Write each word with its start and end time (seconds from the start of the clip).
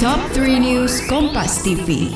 Top 0.00 0.16
3 0.32 0.64
News 0.64 1.04
Kompas 1.12 1.60
TV. 1.60 2.08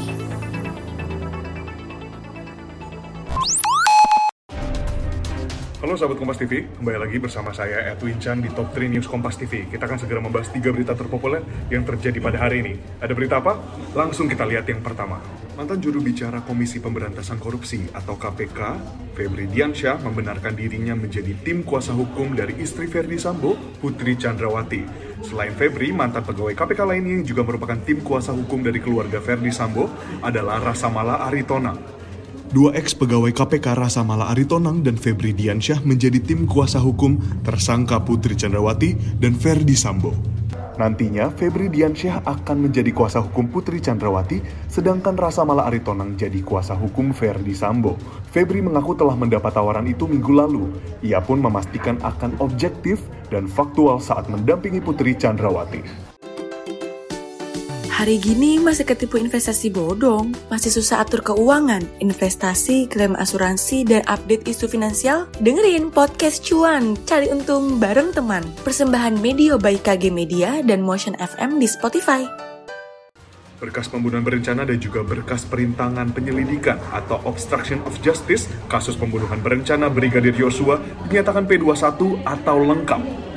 Halo 5.84 5.92
sahabat 5.92 6.16
Kompas 6.16 6.40
TV, 6.40 6.64
kembali 6.80 6.96
lagi 6.96 7.20
bersama 7.20 7.52
saya 7.52 7.92
Edwin 7.92 8.16
Chan 8.16 8.40
di 8.40 8.48
Top 8.56 8.72
3 8.72 8.88
News 8.88 9.04
Kompas 9.04 9.36
TV. 9.36 9.68
Kita 9.68 9.84
akan 9.84 10.00
segera 10.00 10.16
membahas 10.24 10.48
tiga 10.48 10.72
berita 10.72 10.96
terpopuler 10.96 11.44
yang 11.68 11.84
terjadi 11.84 12.24
pada 12.24 12.40
hari 12.40 12.64
ini. 12.64 12.80
Ada 13.04 13.12
berita 13.12 13.44
apa? 13.44 13.60
Langsung 13.92 14.32
kita 14.32 14.48
lihat 14.48 14.64
yang 14.64 14.80
pertama. 14.80 15.20
Mantan 15.52 15.76
juru 15.84 16.00
bicara 16.00 16.40
Komisi 16.40 16.80
Pemberantasan 16.80 17.36
Korupsi 17.36 17.84
atau 17.92 18.16
KPK, 18.16 18.80
Febri 19.12 19.44
Diansyah 19.44 20.00
membenarkan 20.00 20.56
dirinya 20.56 20.96
menjadi 20.96 21.36
tim 21.44 21.60
kuasa 21.60 21.92
hukum 21.92 22.32
dari 22.32 22.56
istri 22.64 22.88
Verdi 22.88 23.20
Sambo, 23.20 23.60
Putri 23.76 24.16
Chandrawati. 24.16 25.13
Selain 25.24 25.56
Febri, 25.56 25.88
mantan 25.88 26.20
pegawai 26.20 26.52
KPK 26.52 26.84
lainnya 26.84 27.16
yang 27.16 27.24
juga 27.24 27.42
merupakan 27.48 27.80
tim 27.80 28.04
kuasa 28.04 28.36
hukum 28.36 28.60
dari 28.60 28.76
keluarga 28.76 29.18
Verdi 29.24 29.48
Sambo 29.48 29.88
adalah 30.20 30.60
Rasamala 30.60 31.24
Aritona, 31.24 31.72
Dua 32.54 32.70
ex 32.70 32.94
pegawai 32.94 33.34
KPK 33.34 33.74
Rasa 33.74 34.06
Mala 34.06 34.30
Aritonang 34.30 34.78
dan 34.86 34.94
Febri 34.94 35.34
Diansyah 35.34 35.82
menjadi 35.82 36.22
tim 36.22 36.46
kuasa 36.46 36.78
hukum 36.78 37.18
tersangka 37.42 37.98
Putri 38.06 38.38
Chandrawati 38.38 38.94
dan 39.18 39.34
Verdi 39.34 39.74
Sambo. 39.74 40.33
Nantinya, 40.74 41.30
Febri 41.30 41.70
Diansyah 41.70 42.26
akan 42.26 42.66
menjadi 42.66 42.90
kuasa 42.90 43.22
hukum 43.22 43.46
Putri 43.46 43.78
Chandrawati, 43.78 44.42
sedangkan 44.66 45.14
Rasa 45.14 45.46
Mala 45.46 45.70
Aritonang 45.70 46.18
jadi 46.18 46.42
kuasa 46.42 46.74
hukum 46.74 47.14
Verdi 47.14 47.54
Sambo. 47.54 47.94
Febri 48.34 48.58
mengaku 48.58 48.98
telah 48.98 49.14
mendapat 49.14 49.54
tawaran 49.54 49.86
itu 49.86 50.10
minggu 50.10 50.34
lalu. 50.34 50.74
Ia 51.06 51.22
pun 51.22 51.38
memastikan 51.38 52.02
akan 52.02 52.42
objektif 52.42 52.98
dan 53.30 53.46
faktual 53.46 54.02
saat 54.02 54.26
mendampingi 54.26 54.82
Putri 54.82 55.14
Chandrawati. 55.14 56.13
Hari 57.94 58.18
gini 58.18 58.58
masih 58.58 58.82
ketipu 58.90 59.22
investasi 59.22 59.70
bodong, 59.70 60.34
masih 60.50 60.66
susah 60.66 61.06
atur 61.06 61.22
keuangan, 61.22 61.78
investasi, 62.02 62.90
klaim 62.90 63.14
asuransi, 63.14 63.86
dan 63.86 64.02
update 64.10 64.50
isu 64.50 64.66
finansial? 64.66 65.30
Dengerin 65.38 65.94
podcast 65.94 66.42
cuan, 66.42 66.98
cari 67.06 67.30
untung 67.30 67.78
bareng 67.78 68.10
teman. 68.10 68.42
Persembahan 68.66 69.22
Media 69.22 69.54
by 69.54 69.78
KG 69.78 70.10
Media 70.10 70.58
dan 70.66 70.82
Motion 70.82 71.14
FM 71.22 71.62
di 71.62 71.70
Spotify. 71.70 72.26
Berkas 73.62 73.86
pembunuhan 73.86 74.26
berencana 74.26 74.66
dan 74.66 74.82
juga 74.82 75.06
berkas 75.06 75.46
perintangan 75.46 76.10
penyelidikan 76.10 76.82
atau 76.90 77.22
obstruction 77.22 77.78
of 77.86 77.94
justice 78.02 78.50
kasus 78.66 78.98
pembunuhan 78.98 79.38
berencana 79.38 79.86
Brigadir 79.86 80.34
Yosua 80.34 80.82
dinyatakan 81.06 81.46
P21 81.46 82.26
atau 82.26 82.56
lengkap 82.58 83.33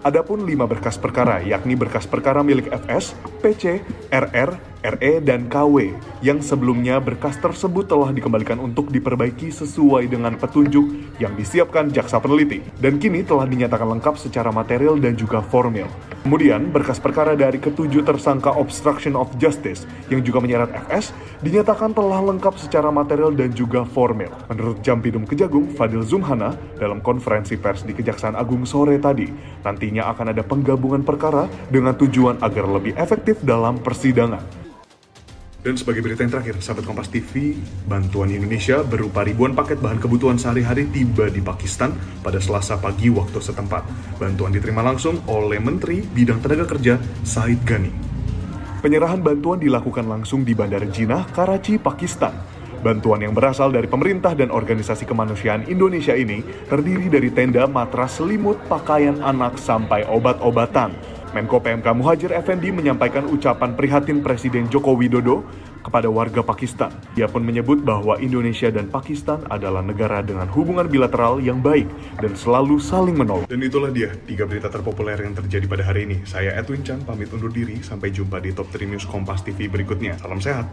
Adapun 0.00 0.48
lima 0.48 0.64
berkas 0.64 0.96
perkara, 0.96 1.44
yakni 1.44 1.76
berkas 1.76 2.08
perkara 2.08 2.40
milik 2.40 2.72
FS, 2.72 3.12
PC, 3.44 3.84
RR, 4.08 4.69
RE, 4.80 5.20
dan 5.20 5.44
KW, 5.52 5.92
yang 6.24 6.40
sebelumnya 6.40 6.96
berkas 6.98 7.36
tersebut 7.36 7.84
telah 7.84 8.16
dikembalikan 8.16 8.56
untuk 8.56 8.88
diperbaiki 8.88 9.52
sesuai 9.52 10.08
dengan 10.08 10.40
petunjuk 10.40 11.16
yang 11.20 11.36
disiapkan 11.36 11.92
jaksa 11.92 12.16
peneliti, 12.16 12.64
dan 12.80 12.96
kini 12.96 13.20
telah 13.20 13.44
dinyatakan 13.44 14.00
lengkap 14.00 14.16
secara 14.16 14.48
material 14.48 14.96
dan 14.96 15.12
juga 15.12 15.44
formil. 15.44 15.84
Kemudian, 16.24 16.72
berkas 16.72 16.96
perkara 16.96 17.36
dari 17.36 17.60
ketujuh 17.60 18.04
tersangka 18.04 18.52
obstruction 18.56 19.16
of 19.16 19.28
justice 19.36 19.84
yang 20.08 20.24
juga 20.24 20.40
menyeret 20.40 20.72
FS 20.88 21.12
dinyatakan 21.40 21.96
telah 21.96 22.20
lengkap 22.20 22.56
secara 22.60 22.92
material 22.92 23.32
dan 23.32 23.52
juga 23.52 23.84
formil. 23.84 24.28
Menurut 24.52 24.80
Jampidum 24.84 25.24
Kejagung, 25.24 25.72
Fadil 25.76 26.04
Zumhana, 26.04 26.56
dalam 26.76 27.00
konferensi 27.00 27.56
pers 27.56 27.84
di 27.84 27.96
Kejaksaan 27.96 28.36
Agung 28.36 28.68
sore 28.68 29.00
tadi, 29.00 29.28
nantinya 29.64 30.12
akan 30.12 30.32
ada 30.36 30.44
penggabungan 30.44 31.04
perkara 31.04 31.48
dengan 31.72 31.96
tujuan 31.96 32.40
agar 32.44 32.64
lebih 32.68 32.96
efektif 33.00 33.40
dalam 33.40 33.80
persidangan. 33.80 34.69
Dan 35.60 35.76
sebagai 35.76 36.00
berita 36.00 36.24
yang 36.24 36.32
terakhir, 36.32 36.56
sahabat 36.64 36.88
Kompas 36.88 37.12
TV, 37.12 37.52
bantuan 37.84 38.32
Indonesia 38.32 38.80
berupa 38.80 39.20
ribuan 39.20 39.52
paket 39.52 39.76
bahan 39.76 40.00
kebutuhan 40.00 40.40
sehari-hari 40.40 40.88
tiba 40.88 41.28
di 41.28 41.44
Pakistan 41.44 41.92
pada 42.24 42.40
selasa 42.40 42.80
pagi 42.80 43.12
waktu 43.12 43.36
setempat. 43.44 43.84
Bantuan 44.16 44.56
diterima 44.56 44.80
langsung 44.80 45.20
oleh 45.28 45.60
Menteri 45.60 46.00
Bidang 46.00 46.40
Tenaga 46.40 46.64
Kerja 46.64 46.96
Said 47.28 47.60
Ghani. 47.68 47.92
Penyerahan 48.80 49.20
bantuan 49.20 49.60
dilakukan 49.60 50.08
langsung 50.08 50.48
di 50.48 50.56
Bandara 50.56 50.88
Jinnah, 50.88 51.28
Karachi, 51.28 51.76
Pakistan. 51.76 52.32
Bantuan 52.80 53.20
yang 53.20 53.36
berasal 53.36 53.68
dari 53.68 53.84
pemerintah 53.84 54.32
dan 54.32 54.48
organisasi 54.48 55.04
kemanusiaan 55.04 55.68
Indonesia 55.68 56.16
ini 56.16 56.40
terdiri 56.72 57.12
dari 57.12 57.28
tenda, 57.28 57.68
matras, 57.68 58.16
selimut, 58.16 58.56
pakaian 58.64 59.20
anak, 59.20 59.60
sampai 59.60 60.08
obat-obatan. 60.08 61.19
Menko 61.30 61.62
PMK 61.62 61.86
Muhajir 61.94 62.34
Effendi 62.34 62.74
menyampaikan 62.74 63.22
ucapan 63.30 63.78
prihatin 63.78 64.18
Presiden 64.18 64.66
Joko 64.66 64.98
Widodo 64.98 65.46
kepada 65.80 66.10
warga 66.10 66.42
Pakistan. 66.42 66.90
Ia 67.14 67.30
pun 67.30 67.46
menyebut 67.46 67.86
bahwa 67.86 68.18
Indonesia 68.18 68.68
dan 68.68 68.90
Pakistan 68.90 69.46
adalah 69.46 69.80
negara 69.80 70.20
dengan 70.26 70.50
hubungan 70.50 70.90
bilateral 70.90 71.38
yang 71.38 71.62
baik 71.62 71.86
dan 72.18 72.34
selalu 72.34 72.82
saling 72.82 73.14
menolong. 73.14 73.46
Dan 73.46 73.62
itulah 73.62 73.94
dia 73.94 74.10
tiga 74.26 74.44
berita 74.44 74.66
terpopuler 74.68 75.16
yang 75.22 75.32
terjadi 75.38 75.70
pada 75.70 75.86
hari 75.86 76.10
ini. 76.10 76.18
Saya 76.26 76.52
Edwin 76.58 76.82
Chan 76.82 77.06
pamit 77.06 77.30
undur 77.30 77.54
diri. 77.54 77.78
Sampai 77.80 78.10
jumpa 78.10 78.42
di 78.42 78.50
Top 78.50 78.68
3 78.68 78.90
News 78.90 79.06
Kompas 79.06 79.46
TV 79.46 79.70
berikutnya. 79.70 80.18
Salam 80.18 80.42
sehat. 80.42 80.66